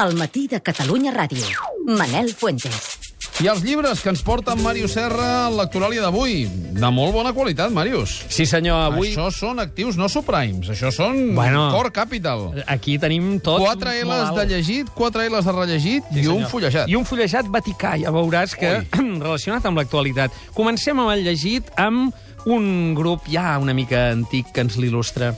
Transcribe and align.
al 0.00 0.14
matí 0.16 0.46
de 0.48 0.60
Catalunya 0.64 1.12
Ràdio. 1.12 1.44
Manel 1.86 2.32
Fuentes. 2.34 2.96
I 3.40 3.48
els 3.48 3.62
llibres 3.64 4.00
que 4.04 4.10
ens 4.12 4.20
porta 4.24 4.52
en 4.56 4.60
Màrius 4.64 4.92
Serra 4.96 5.26
a 5.46 5.50
l'actuàlia 5.52 6.02
d'avui. 6.04 6.42
De 6.76 6.90
molt 6.92 7.12
bona 7.14 7.32
qualitat, 7.36 7.72
Màrius. 7.72 8.14
Sí, 8.32 8.44
senyor, 8.48 8.80
avui... 8.92 9.10
Això 9.12 9.28
són 9.32 9.60
actius, 9.60 9.96
no 10.00 10.08
subprimes. 10.12 10.68
Això 10.72 10.90
són 10.92 11.34
Bueno. 11.36 11.66
Core 11.72 11.92
Capital. 11.92 12.46
Aquí 12.66 12.98
tenim 13.00 13.38
tot... 13.44 13.60
4 13.64 13.94
molt 14.04 14.24
L's 14.32 14.34
de 14.40 14.46
llegit, 14.54 14.92
4 14.96 15.28
L's 15.28 15.48
de 15.48 15.56
rellegit 15.56 16.08
Sí, 16.12 16.20
i 16.22 16.26
un 16.26 16.40
senyor. 16.40 16.50
fullejat. 16.52 16.88
I 16.92 16.96
un 17.00 17.06
fullejat 17.08 17.48
vaticà, 17.52 17.94
ja 18.00 18.12
veuràs 18.12 18.56
que 18.60 18.74
relacionat 19.24 19.68
amb 19.68 19.80
l'actualitat. 19.80 20.36
Comencem 20.56 21.00
amb 21.00 21.12
el 21.16 21.24
llegit 21.28 21.72
amb 21.80 22.12
un 22.48 22.94
grup 22.96 23.26
ja 23.28 23.58
una 23.60 23.74
mica 23.76 24.10
antic 24.14 24.52
que 24.52 24.64
ens 24.64 24.76
l'il·lustra. 24.80 25.34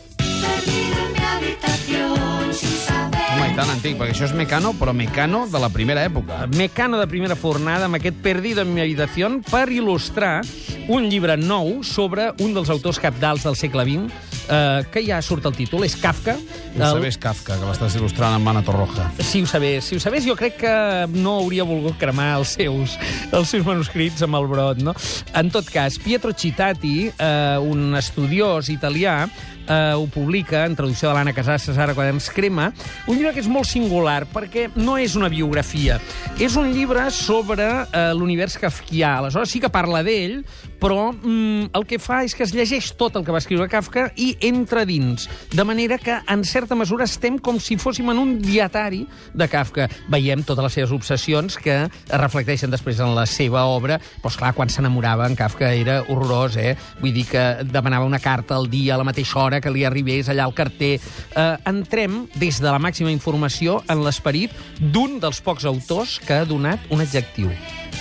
Tan 3.52 3.68
antic, 3.68 3.98
perquè 3.98 4.14
això 4.14 4.24
és 4.24 4.32
Mecano, 4.32 4.70
però 4.78 4.94
Mecano 4.96 5.42
de 5.50 5.60
la 5.60 5.68
primera 5.72 6.04
època. 6.06 6.46
Mecano 6.56 6.96
de 7.00 7.06
primera 7.10 7.36
fornada, 7.36 7.84
amb 7.84 7.98
aquest 7.98 8.16
Perdido 8.24 8.62
en 8.62 8.72
mi 8.72 8.80
habitación, 8.80 9.42
per 9.44 9.66
il·lustrar 9.68 10.40
un 10.88 11.10
llibre 11.10 11.36
nou 11.36 11.82
sobre 11.84 12.30
un 12.40 12.54
dels 12.56 12.72
autors 12.72 13.00
capdals 13.02 13.44
del 13.44 13.58
segle 13.60 13.84
XX, 13.84 14.31
eh, 14.52 14.84
que 14.92 15.02
ja 15.06 15.20
surt 15.24 15.46
el 15.48 15.56
títol, 15.56 15.86
és 15.86 15.96
Kafka. 15.98 16.36
Ho 16.76 16.80
sabés 16.82 17.18
Kafka, 17.20 17.56
que 17.58 17.68
l'estàs 17.68 17.96
il·lustrant 17.98 18.36
amb 18.36 18.46
Mana 18.46 18.62
Torroja. 18.66 19.08
Si 19.20 19.42
ho 19.42 19.48
sabés, 19.48 19.88
si 19.88 19.96
ho 19.96 20.02
sabés, 20.02 20.26
jo 20.28 20.36
crec 20.38 20.58
que 20.62 20.74
no 21.14 21.38
hauria 21.40 21.66
volgut 21.68 21.98
cremar 22.00 22.32
els 22.40 22.56
seus, 22.58 22.98
els 23.32 23.48
seus 23.48 23.64
manuscrits 23.66 24.24
amb 24.26 24.38
el 24.40 24.50
brot, 24.50 24.82
no? 24.84 24.94
En 25.38 25.50
tot 25.54 25.68
cas, 25.72 25.98
Pietro 26.02 26.34
Cittati, 26.36 27.08
eh, 27.12 27.56
un 27.62 27.96
estudiós 27.98 28.68
italià, 28.72 29.22
eh, 29.68 29.94
ho 29.96 30.06
publica, 30.06 30.64
en 30.66 30.76
traducció 30.76 31.08
de 31.08 31.14
l'Anna 31.16 31.34
Casasses, 31.36 31.78
ara 31.78 31.94
Quaderns 31.94 32.30
Crema, 32.34 32.72
un 33.06 33.16
llibre 33.16 33.32
que 33.34 33.42
és 33.42 33.50
molt 33.50 33.68
singular, 33.68 34.24
perquè 34.32 34.68
no 34.76 34.98
és 35.00 35.16
una 35.18 35.30
biografia. 35.32 36.00
És 36.40 36.56
un 36.60 36.72
llibre 36.74 37.08
sobre 37.14 37.68
eh, 37.68 38.10
l'univers 38.16 38.58
kafkià. 38.60 39.18
Aleshores 39.20 39.52
sí 39.52 39.62
que 39.62 39.72
parla 39.72 40.02
d'ell, 40.06 40.42
però 40.82 41.12
mm, 41.12 41.70
el 41.78 41.86
que 41.86 42.00
fa 42.02 42.22
és 42.26 42.34
que 42.34 42.42
es 42.46 42.54
llegeix 42.54 42.92
tot 42.98 43.16
el 43.16 43.26
que 43.26 43.34
va 43.34 43.42
escriure 43.42 43.68
Kafka 43.70 44.08
i 44.18 44.32
entra 44.42 44.84
dins. 44.84 45.28
De 45.52 45.64
manera 45.64 45.98
que, 45.98 46.18
en 46.28 46.44
certa 46.44 46.76
mesura, 46.78 47.06
estem 47.08 47.38
com 47.38 47.58
si 47.62 47.78
fóssim 47.80 48.10
en 48.12 48.20
un 48.20 48.34
dietari 48.42 49.04
de 49.32 49.48
Kafka. 49.48 49.88
Veiem 50.12 50.42
totes 50.44 50.66
les 50.66 50.76
seves 50.78 50.92
obsessions 50.94 51.56
que 51.62 51.76
es 51.86 52.20
reflecteixen 52.20 52.72
després 52.72 53.00
en 53.00 53.14
la 53.16 53.24
seva 53.30 53.64
obra. 53.70 54.00
Però, 54.20 54.32
esclar, 54.32 54.52
quan 54.58 54.72
s'enamorava 54.72 55.28
en 55.30 55.38
Kafka 55.38 55.72
era 55.72 56.00
horrorós, 56.08 56.58
eh? 56.60 56.74
Vull 57.00 57.14
dir 57.14 57.26
que 57.30 57.44
demanava 57.70 58.08
una 58.08 58.20
carta 58.22 58.58
al 58.58 58.68
dia, 58.70 58.96
a 58.96 59.00
la 59.00 59.08
mateixa 59.08 59.38
hora 59.40 59.62
que 59.62 59.72
li 59.72 59.86
arribés 59.88 60.28
allà 60.28 60.44
al 60.44 60.56
carter. 60.58 60.94
Eh, 60.98 61.56
entrem, 61.70 62.26
des 62.34 62.60
de 62.60 62.68
la 62.68 62.82
màxima 62.82 63.12
informació, 63.14 63.80
en 63.88 64.04
l'esperit 64.04 64.52
d'un 64.80 65.18
dels 65.22 65.40
pocs 65.40 65.66
autors 65.68 66.18
que 66.26 66.42
ha 66.42 66.48
donat 66.48 66.90
un 66.90 67.04
adjectiu, 67.04 67.50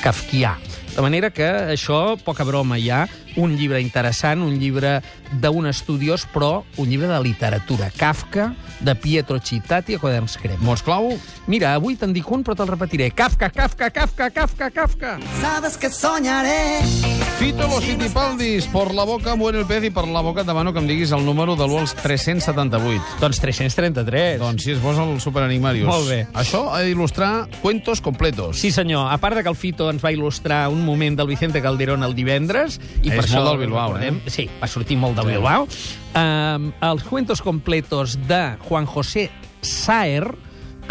kafkià. 0.02 0.58
De 0.96 1.02
manera 1.02 1.30
que 1.32 1.48
això, 1.72 2.18
poca 2.20 2.44
broma, 2.44 2.78
hi 2.78 2.90
ha 2.92 3.06
un 3.40 3.56
llibre 3.56 3.80
interessant, 3.80 4.42
un 4.44 4.58
llibre 4.60 4.98
d'un 5.40 5.70
estudiós, 5.70 6.26
però 6.34 6.66
un 6.78 6.90
llibre 6.92 7.08
de 7.08 7.22
literatura. 7.24 7.92
Kafka, 7.96 8.52
de 8.82 8.96
Pietro 8.96 9.40
Cittati, 9.40 9.96
a 9.96 10.00
Quaderns 10.00 10.38
Crema. 10.42 10.64
Mots 10.66 10.84
clau? 10.84 11.14
Mira, 11.48 11.76
avui 11.78 11.96
te'n 11.96 12.14
dic 12.14 12.28
un, 12.32 12.44
però 12.44 12.58
te'l 12.60 12.74
repetiré. 12.74 13.12
Kafka, 13.16 13.50
Kafka, 13.56 13.90
Kafka, 13.90 14.30
Kafka, 14.30 14.72
Kafka. 14.72 15.18
Sabes 15.40 15.78
que 15.78 15.90
soñaré. 15.90 17.11
Fito 17.42 17.68
los 17.68 17.84
Fitipaldis, 17.84 18.68
por 18.68 18.94
la 18.94 19.04
boca 19.04 19.36
muere 19.36 19.58
el 19.58 19.66
pez 19.66 19.88
i 19.88 19.90
per 19.90 20.04
la 20.08 20.22
boca 20.22 20.44
et 20.44 20.48
demano 20.48 20.70
que 20.76 20.78
em 20.80 20.86
diguis 20.86 21.10
el 21.16 21.24
número 21.26 21.56
de 21.58 21.66
l'1 21.66 21.80
als 21.82 21.96
378. 21.98 23.02
Doncs 23.20 23.40
333. 23.42 24.38
Doncs 24.40 24.62
si 24.62 24.76
es 24.76 24.78
posa 24.80 25.02
el 25.10 25.18
superanimarius. 25.20 25.90
Molt 25.90 26.06
bé. 26.08 26.20
Això 26.38 26.68
ha 26.70 26.84
d'il·lustrar 26.86 27.48
cuentos 27.64 28.00
completos. 28.00 28.60
Sí, 28.62 28.70
senyor. 28.72 29.10
A 29.10 29.18
part 29.18 29.36
de 29.40 29.42
que 29.42 29.50
el 29.50 29.58
Fito 29.58 29.90
ens 29.90 30.06
va 30.06 30.12
il·lustrar 30.14 30.68
un 30.70 30.86
moment 30.86 31.18
del 31.18 31.28
Vicente 31.34 31.64
Calderón 31.66 32.06
el 32.06 32.14
divendres... 32.14 32.78
I 33.02 33.10
És 33.10 33.16
per 33.18 33.26
això 33.26 33.42
molt 33.42 33.50
del 33.56 33.60
Bilbao, 33.66 33.96
recordem- 33.98 34.22
eh? 34.22 34.30
Sí, 34.38 34.46
va 34.62 34.70
sortir 34.70 34.98
molt 35.02 35.18
del 35.18 35.26
Sí. 35.26 35.34
Bilbao. 35.34 35.68
Um, 36.14 36.72
els 36.94 37.04
cuentos 37.10 37.42
completos 37.42 38.20
de 38.30 38.56
Juan 38.70 38.86
José 38.86 39.32
Saer 39.62 40.30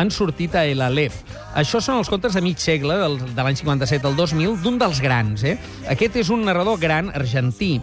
han 0.01 0.11
sortit 0.11 0.55
a 0.57 0.65
El 0.65 0.81
Aleph. 0.81 1.21
Això 1.61 1.81
són 1.83 1.99
els 2.01 2.09
contes 2.09 2.37
de 2.37 2.41
mig 2.45 2.61
segle, 2.63 2.97
del, 3.03 3.19
de 3.21 3.45
l'any 3.45 3.59
57 3.59 4.07
al 4.09 4.17
2000, 4.17 4.57
d'un 4.65 4.79
dels 4.81 5.01
grans. 5.05 5.45
Eh? 5.45 5.57
Aquest 5.93 6.17
és 6.23 6.31
un 6.33 6.45
narrador 6.47 6.81
gran 6.81 7.11
argentí. 7.13 7.75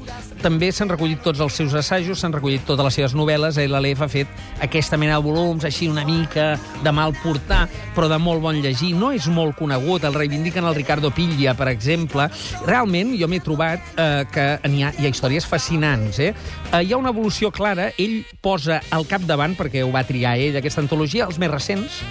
També 0.42 0.70
s'han 0.72 0.92
recollit 0.92 1.24
tots 1.26 1.42
els 1.44 1.56
seus 1.58 1.74
assajos, 1.78 2.20
s'han 2.20 2.36
recollit 2.36 2.66
totes 2.68 2.86
les 2.86 2.98
seves 3.00 3.16
novel·les. 3.18 3.58
El 3.62 3.76
Aleph 3.78 4.04
ha 4.06 4.10
fet 4.12 4.62
aquesta 4.64 5.00
mena 5.00 5.18
de 5.18 5.26
volums, 5.26 5.66
així 5.66 5.90
una 5.90 6.06
mica 6.08 6.50
de 6.84 6.94
mal 6.94 7.16
portar, 7.24 7.66
però 7.96 8.10
de 8.12 8.20
molt 8.22 8.44
bon 8.44 8.62
llegir. 8.62 8.94
No 8.98 9.12
és 9.16 9.28
molt 9.32 9.58
conegut, 9.58 10.06
el 10.08 10.18
reivindiquen 10.18 10.68
el 10.68 10.78
Ricardo 10.78 11.12
Piglia, 11.12 11.56
per 11.58 11.70
exemple. 11.72 12.30
Realment, 12.68 13.16
jo 13.20 13.30
m'he 13.32 13.42
trobat 13.44 13.84
eh, 13.98 14.24
que 14.34 14.48
n'hi 14.70 14.84
ha, 14.86 14.94
hi 14.98 15.08
ha 15.08 15.14
històries 15.14 15.48
fascinants. 15.50 16.22
Eh? 16.24 16.34
Eh, 16.72 16.84
hi 16.84 16.94
ha 16.94 17.02
una 17.02 17.14
evolució 17.16 17.52
clara. 17.52 17.92
Ell 17.98 18.22
posa 18.42 18.82
al 18.92 19.08
capdavant, 19.10 19.58
perquè 19.58 19.84
ho 19.86 19.92
va 19.94 20.06
triar 20.08 20.38
ell, 20.38 20.58
aquesta 20.60 20.84
antologia, 20.84 21.28
els 21.28 21.42
més 21.42 21.52
recents, 21.52 22.02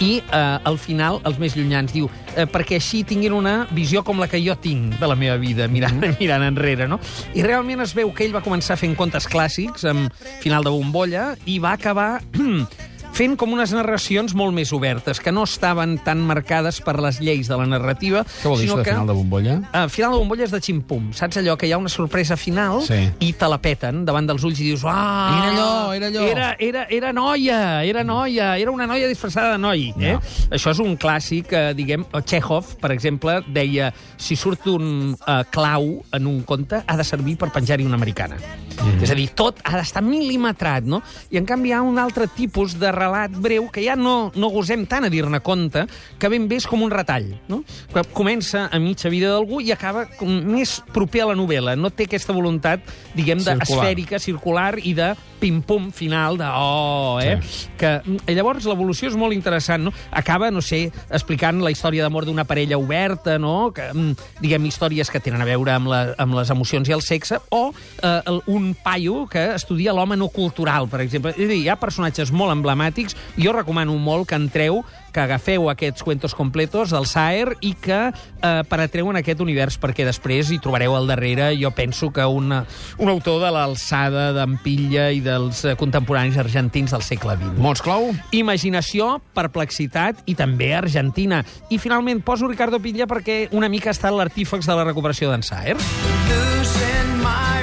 i 0.00 0.18
eh, 0.20 0.58
al 0.64 0.78
final 0.78 1.20
els 1.28 1.38
més 1.40 1.56
llunyans. 1.56 1.92
Diu, 1.94 2.10
eh, 2.34 2.46
perquè 2.50 2.80
així 2.80 3.02
tinguin 3.08 3.34
una 3.36 3.56
visió 3.74 4.02
com 4.04 4.20
la 4.20 4.28
que 4.30 4.40
jo 4.44 4.56
tinc 4.60 4.98
de 5.00 5.08
la 5.08 5.16
meva 5.18 5.36
vida, 5.40 5.68
mirant, 5.72 6.02
mirant 6.20 6.46
enrere, 6.46 6.88
no? 6.90 7.00
I 7.34 7.44
realment 7.46 7.75
es 7.84 7.94
veu 7.96 8.12
que 8.14 8.26
ell 8.26 8.34
va 8.34 8.42
començar 8.44 8.76
fent 8.80 8.96
contes 8.98 9.26
clàssics, 9.30 9.84
amb 9.88 10.12
final 10.42 10.66
de 10.66 10.72
bombolla, 10.74 11.32
i 11.46 11.58
va 11.62 11.74
acabar 11.76 12.22
fent 13.16 13.36
com 13.40 13.52
unes 13.54 13.72
narracions 13.72 14.34
molt 14.36 14.52
més 14.52 14.72
obertes, 14.76 15.20
que 15.24 15.32
no 15.32 15.46
estaven 15.48 15.96
tan 16.04 16.20
marcades 16.20 16.82
per 16.84 16.98
les 17.00 17.16
lleis 17.24 17.48
de 17.48 17.56
la 17.56 17.64
narrativa, 17.68 18.24
Què 18.42 18.50
vol 18.50 18.60
dir 18.60 18.68
això 18.68 18.76
de 18.80 18.84
que... 18.84 18.92
final 18.92 19.08
de 19.08 19.16
bombolla? 19.16 19.54
Uh, 19.70 19.86
final 19.92 20.12
de 20.12 20.18
bombolla 20.20 20.44
és 20.44 20.52
de 20.52 20.60
ximpum. 20.60 21.08
Saps 21.16 21.40
allò 21.40 21.56
que 21.56 21.68
hi 21.68 21.72
ha 21.72 21.78
una 21.80 21.92
sorpresa 21.92 22.36
final 22.36 22.82
Sí. 22.84 22.98
i 23.24 23.32
te 23.32 23.48
la 23.48 23.58
peten 23.62 24.04
davant 24.04 24.28
dels 24.28 24.44
ulls 24.44 24.60
i 24.60 24.68
dius 24.68 24.84
ah, 24.84 25.32
Era 25.38 25.52
allò, 25.54 25.70
era 25.96 26.10
allò." 26.12 26.26
Era, 26.26 26.50
era, 26.60 26.84
era 26.92 27.12
noia, 27.16 27.60
era 27.88 28.04
noia, 28.04 28.50
era 28.60 28.74
una 28.74 28.86
noia 28.86 29.08
disfressada 29.08 29.54
de 29.54 29.62
noi. 29.64 29.88
Eh? 29.96 30.12
No. 30.16 30.20
Això 30.56 30.74
és 30.74 30.82
un 30.84 30.96
clàssic, 31.00 31.52
eh, 31.56 31.72
diguem, 31.78 32.04
Chekhov, 32.26 32.74
per 32.82 32.92
exemple, 32.92 33.38
deia 33.48 33.92
si 34.20 34.36
surt 34.36 34.66
un 34.68 35.14
eh, 35.16 35.40
clau 35.50 36.02
en 36.12 36.26
un 36.28 36.42
conte 36.44 36.82
ha 36.84 36.96
de 36.96 37.04
servir 37.04 37.36
per 37.40 37.48
penjar-hi 37.54 37.86
una 37.86 37.96
americana. 37.96 38.36
Mm. 38.76 39.02
És 39.02 39.10
a 39.10 39.16
dir, 39.16 39.30
tot 39.36 39.62
ha 39.64 39.76
d'estar 39.78 40.02
mil·limetrat, 40.04 40.84
no? 40.84 41.00
I 41.32 41.40
en 41.40 41.46
canvi 41.48 41.72
hi 41.72 41.76
ha 41.78 41.80
un 41.82 41.96
altre 41.98 42.26
tipus 42.28 42.76
de 42.78 42.92
relat 43.06 43.36
breu 43.40 43.70
que 43.72 43.84
ja 43.84 43.96
no, 43.96 44.32
no 44.34 44.50
gosem 44.52 44.84
tant 44.90 45.06
a 45.06 45.10
dir-ne 45.12 45.40
compte, 45.44 45.86
que 46.18 46.30
ben 46.32 46.48
bé 46.50 46.60
és 46.60 46.66
com 46.68 46.82
un 46.84 46.92
retall, 46.92 47.28
no? 47.50 47.62
Que 47.92 48.04
comença 48.16 48.66
a 48.66 48.80
mitja 48.82 49.10
vida 49.12 49.32
d'algú 49.32 49.62
i 49.64 49.72
acaba 49.74 50.06
com 50.18 50.30
més 50.46 50.78
proper 50.92 51.24
a 51.24 51.30
la 51.32 51.38
novel·la. 51.38 51.76
No 51.78 51.92
té 51.94 52.06
aquesta 52.10 52.34
voluntat, 52.36 52.84
diguem, 53.14 53.40
Circular. 53.40 53.62
d'esfèrica, 53.62 54.20
circular 54.22 54.72
i 54.82 54.94
de 54.96 55.12
pim-pum 55.40 55.90
final 55.92 56.38
de 56.40 56.48
oh, 56.48 57.18
eh? 57.20 57.36
Sí. 57.42 57.68
Que 57.76 58.00
mm, 58.00 58.32
llavors 58.36 58.66
l'evolució 58.68 59.10
és 59.10 59.16
molt 59.18 59.36
interessant, 59.36 59.84
no? 59.84 59.92
Acaba, 60.10 60.50
no 60.50 60.62
sé, 60.64 60.86
explicant 61.10 61.60
la 61.64 61.72
història 61.74 62.06
d'amor 62.06 62.26
d'una 62.28 62.46
parella 62.48 62.78
oberta, 62.80 63.36
no? 63.38 63.70
Que, 63.76 63.90
mm, 63.92 64.30
diguem, 64.40 64.66
històries 64.70 65.12
que 65.12 65.20
tenen 65.20 65.44
a 65.44 65.48
veure 65.48 65.74
amb, 65.76 65.90
la, 65.92 66.02
amb 66.22 66.38
les 66.38 66.50
emocions 66.54 66.88
i 66.88 66.96
el 66.96 67.04
sexe, 67.04 67.40
o 67.50 67.68
eh, 68.02 68.40
un 68.52 68.72
paio 68.82 69.26
que 69.30 69.44
estudia 69.54 69.94
l'home 69.96 70.16
no 70.16 70.30
cultural, 70.32 70.88
per 70.88 71.02
exemple. 71.04 71.34
És 71.36 71.44
a 71.44 71.52
dir, 71.52 71.60
hi 71.66 71.70
ha 71.72 71.76
personatges 71.80 72.32
molt 72.32 72.54
emblemàtics. 72.56 72.95
Jo 73.36 73.52
recomano 73.56 73.96
molt 74.00 74.28
que 74.30 74.38
entreu 74.38 74.84
que 75.16 75.22
agafeu 75.24 75.70
aquests 75.70 76.04
cuentos 76.04 76.34
completos 76.36 76.92
del 76.92 77.06
Saer 77.08 77.56
i 77.64 77.72
que 77.72 78.10
eh, 78.12 78.62
penetreu 78.68 79.08
en 79.08 79.16
aquest 79.22 79.40
univers, 79.40 79.78
perquè 79.80 80.04
després 80.04 80.50
hi 80.52 80.58
trobareu 80.60 80.92
al 80.92 81.08
darrere, 81.08 81.48
jo 81.56 81.70
penso 81.72 82.10
que 82.12 82.26
una, 82.28 82.66
un 83.00 83.08
autor 83.08 83.40
de 83.46 83.54
l'alçada 83.56 84.28
d'en 84.36 84.58
Pilla 84.60 85.08
i 85.16 85.22
dels 85.24 85.64
eh, 85.64 85.72
contemporanis 85.80 86.36
argentins 86.36 86.92
del 86.92 87.04
segle 87.06 87.38
XX. 87.40 87.56
Mots 87.64 87.80
clau? 87.80 88.10
Imaginació, 88.36 89.16
perplexitat 89.32 90.20
i 90.28 90.36
també 90.36 90.74
Argentina. 90.76 91.40
I 91.72 91.80
finalment 91.80 92.20
poso 92.20 92.52
Ricardo 92.52 92.82
Pilla 92.84 93.08
perquè 93.08 93.46
una 93.56 93.72
mica 93.72 93.88
ha 93.88 93.96
estat 93.96 94.12
l'artífex 94.12 94.68
de 94.68 94.76
la 94.76 94.84
recuperació 94.84 95.32
d'en 95.32 95.46
Saer. 95.46 95.80
Losing 96.28 97.22
my. 97.24 97.55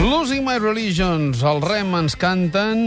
Losing 0.00 0.42
My 0.42 0.58
Religions. 0.58 1.38
El 1.46 1.60
rem 1.62 1.92
ens 1.94 2.16
canten, 2.18 2.80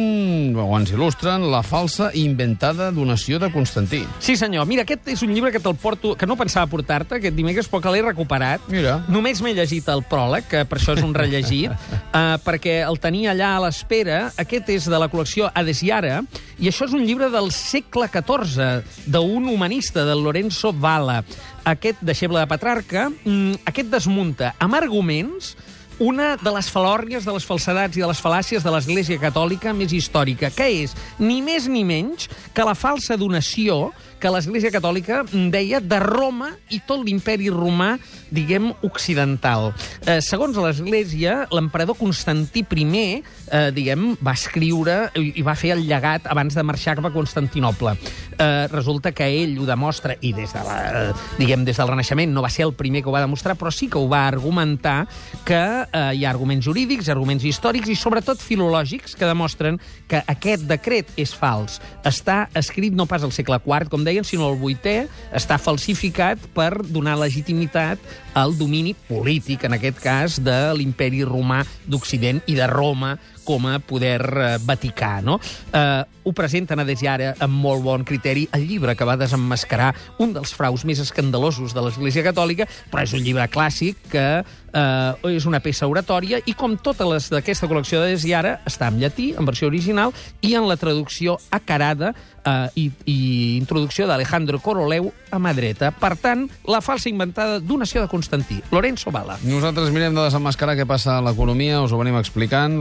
o 0.59 0.65
ens 0.75 0.89
il·lustren, 0.91 1.45
la 1.47 1.61
falsa 1.63 2.09
i 2.11 2.25
inventada 2.27 2.89
donació 2.91 3.39
de 3.39 3.47
Constantí. 3.53 4.01
Sí, 4.19 4.35
senyor. 4.35 4.67
Mira, 4.67 4.83
aquest 4.83 5.07
és 5.13 5.23
un 5.23 5.31
llibre 5.31 5.53
que 5.55 5.61
te'l 5.63 5.77
porto, 5.79 6.17
que 6.19 6.27
no 6.27 6.35
pensava 6.35 6.67
portar-te 6.67 7.15
aquest 7.15 7.37
dimecres, 7.37 7.69
però 7.71 7.79
que 7.85 7.93
l'he 7.95 8.01
recuperat. 8.03 8.65
Mira. 8.67 8.97
Només 9.07 9.39
m'he 9.41 9.53
llegit 9.55 9.87
el 9.93 10.03
pròleg, 10.03 10.49
que 10.51 10.65
per 10.67 10.81
això 10.81 10.97
és 10.97 11.05
un 11.05 11.15
rellegit, 11.15 11.71
uh, 11.71 12.35
perquè 12.47 12.81
el 12.83 12.99
tenia 12.99 13.31
allà 13.31 13.53
a 13.55 13.63
l'espera. 13.63 14.19
Aquest 14.43 14.73
és 14.75 14.89
de 14.91 14.99
la 14.99 15.07
col·lecció 15.07 15.47
Adesiara, 15.55 16.19
i 16.59 16.67
això 16.67 16.89
és 16.89 16.97
un 16.97 17.07
llibre 17.07 17.31
del 17.31 17.53
segle 17.55 18.11
XIV, 18.11 18.83
d'un 19.07 19.47
humanista, 19.47 20.03
del 20.03 20.27
Lorenzo 20.27 20.75
Valla. 20.75 21.21
Aquest 21.67 22.03
deixeble 22.03 22.43
de 22.43 22.51
Petrarca, 22.51 23.07
mm, 23.09 23.63
aquest 23.71 23.95
desmunta 23.95 24.53
amb 24.59 24.75
arguments 24.75 25.55
una 25.99 26.35
de 26.37 26.51
les 26.53 26.67
falòrnies, 26.69 27.25
de 27.25 27.33
les 27.33 27.45
falsedats 27.45 27.97
i 27.97 28.03
de 28.03 28.09
les 28.09 28.19
fal·làcies 28.21 28.65
de 28.65 28.73
l'Església 28.73 29.17
Catòlica 29.21 29.73
més 29.73 29.93
històrica, 29.95 30.51
que 30.53 30.67
és 30.83 30.93
ni 31.17 31.39
més 31.41 31.65
ni 31.71 31.83
menys 31.87 32.29
que 32.53 32.65
la 32.65 32.75
falsa 32.77 33.17
donació 33.17 33.91
que 34.19 34.31
l'Església 34.33 34.71
Catòlica 34.73 35.21
deia 35.53 35.79
de 35.81 35.99
Roma 36.01 36.51
i 36.73 36.79
tot 36.87 37.03
l'imperi 37.05 37.51
romà, 37.53 37.95
diguem, 38.33 38.71
occidental. 38.85 39.71
Eh, 40.05 40.19
segons 40.25 40.57
l'Església, 40.57 41.45
l'emperador 41.53 41.97
Constantí 41.99 42.65
I, 42.67 43.23
eh, 43.51 43.71
diguem, 43.71 44.15
va 44.23 44.33
escriure 44.33 45.11
i, 45.15 45.41
va 45.45 45.55
fer 45.55 45.71
el 45.75 45.85
llegat 45.87 46.27
abans 46.27 46.55
de 46.55 46.63
marxar 46.63 46.95
cap 46.97 47.05
a 47.05 47.13
Constantinople. 47.13 47.95
Eh, 48.37 48.67
resulta 48.71 49.11
que 49.11 49.25
ell 49.25 49.57
ho 49.59 49.65
demostra, 49.65 50.15
i 50.21 50.33
des, 50.33 50.53
de 50.53 50.63
la, 50.65 50.77
eh, 51.09 51.13
diguem, 51.37 51.63
des 51.65 51.77
del 51.77 51.87
Renaixement 51.87 52.33
no 52.33 52.41
va 52.41 52.49
ser 52.49 52.65
el 52.65 52.73
primer 52.73 53.03
que 53.03 53.09
ho 53.09 53.15
va 53.15 53.21
demostrar, 53.21 53.55
però 53.57 53.71
sí 53.71 53.87
que 53.87 53.97
ho 53.97 54.07
va 54.09 54.27
argumentar 54.27 55.07
que 55.45 55.61
eh, 55.61 56.11
hi 56.17 56.25
ha 56.25 56.29
arguments 56.29 56.65
jurídics, 56.65 57.09
arguments 57.09 57.45
històrics 57.45 57.89
i 57.89 57.95
sobretot 57.95 58.41
filològics 58.41 59.15
que 59.17 59.29
demostren 59.29 59.79
que 60.07 60.23
aquest 60.27 60.67
decret 60.69 61.09
és 61.17 61.33
fals. 61.35 61.79
Està 62.07 62.47
escrit 62.57 62.93
no 62.93 63.07
pas 63.09 63.23
al 63.23 63.33
segle 63.35 63.59
IV, 63.63 63.89
com 63.89 64.06
deien, 64.07 64.25
sinó 64.27 64.47
al 64.49 64.57
VIII, 64.61 65.07
està 65.35 65.59
falsificat 65.61 66.41
per 66.55 66.71
donar 66.87 67.17
legitimitat 67.19 68.01
al 68.37 68.55
domini 68.57 68.95
polític, 69.07 69.67
en 69.67 69.77
aquest 69.77 69.99
cas, 70.03 70.39
de 70.43 70.57
l'imperi 70.77 71.25
romà 71.27 71.63
d'Occident 71.87 72.41
i 72.47 72.55
de 72.57 72.67
Roma 72.71 73.17
com 73.47 73.67
a 73.69 73.79
poder 73.79 74.19
eh, 74.19 74.53
vaticà. 74.67 75.17
No? 75.23 75.39
Eh, 75.71 76.03
ho 76.27 76.33
presenten 76.35 76.81
a 76.83 76.85
des 76.87 76.99
d'ara 76.99 77.31
amb 77.39 77.55
molt 77.63 77.85
bon 77.85 78.03
criteri 78.03 78.47
el 78.51 78.67
llibre 78.67 78.97
que 78.99 79.07
va 79.07 79.15
desemmascarar 79.15 79.93
un 80.19 80.33
dels 80.35 80.51
fraus 80.51 80.83
més 80.83 80.99
escandalosos 80.99 81.71
de 81.73 81.83
l'Església 81.85 82.25
Catòlica, 82.25 82.67
però 82.91 83.05
és 83.07 83.15
un 83.15 83.23
llibre 83.23 83.47
clàssic 83.47 84.09
que 84.11 84.27
eh, 84.43 85.31
és 85.37 85.47
una 85.47 85.61
peça 85.63 85.87
oratòria 85.87 86.41
i 86.45 86.55
com 86.57 86.75
totes 86.75 87.07
les 87.07 87.29
d'aquesta 87.31 87.69
col·lecció 87.71 88.03
de 88.03 88.11
des 88.17 88.25
d'ara 88.27 88.57
està 88.67 88.91
en 88.91 88.99
llatí, 88.99 89.33
en 89.37 89.47
versió 89.47 89.71
original, 89.71 90.11
i 90.41 90.55
en 90.59 90.67
la 90.67 90.75
traducció 90.79 91.37
acarada 91.51 92.13
eh, 92.43 92.67
i, 92.75 92.85
i 93.05 93.17
introducció 93.57 94.07
d'Alejandro 94.07 94.59
Coroleu 94.63 95.11
a 95.31 95.39
mà 95.39 95.53
dreta. 95.55 95.91
Per 95.95 96.13
tant, 96.19 96.45
la 96.67 96.81
falsa 96.83 97.09
inventada 97.11 97.59
donació 97.59 98.03
de 98.03 98.11
Constantí. 98.11 98.59
Lorenzo 98.71 99.11
Bala. 99.11 99.37
Nosaltres 99.47 99.91
mirem 99.95 100.15
de 100.15 100.27
desemmascarar 100.27 100.77
què 100.79 100.87
passa 100.89 101.17
a 101.17 101.23
l'economia, 101.25 101.81
us 101.83 101.93
ho 101.93 101.99
venim 102.01 102.17
explicant. 102.19 102.75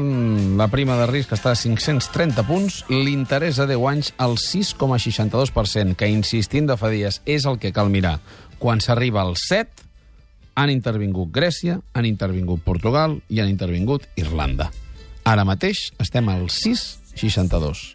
La 0.56 0.70
prima 0.73 0.94
de 0.97 1.05
risc 1.11 1.35
està 1.37 1.50
a 1.53 1.58
530 1.58 2.41
punts, 2.49 2.79
l'interès 2.88 3.58
a 3.61 3.67
10 3.69 3.82
anys 3.91 4.08
al 4.17 4.38
6,62%, 4.41 5.93
que, 6.00 6.08
insistint 6.08 6.70
de 6.70 6.79
fa 6.81 6.88
dies, 6.88 7.19
és 7.29 7.44
el 7.44 7.58
que 7.61 7.75
cal 7.76 7.93
mirar. 7.93 8.14
Quan 8.56 8.81
s'arriba 8.81 9.20
al 9.20 9.35
7, 9.37 9.85
han 10.56 10.73
intervingut 10.73 11.29
Grècia, 11.35 11.76
han 11.93 12.08
intervingut 12.08 12.64
Portugal 12.64 13.19
i 13.29 13.43
han 13.44 13.53
intervingut 13.53 14.08
Irlanda. 14.17 14.70
Ara 15.29 15.44
mateix 15.44 15.91
estem 16.00 16.32
al 16.32 16.49
6,62. 16.49 17.93